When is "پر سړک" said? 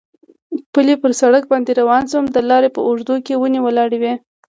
1.01-1.43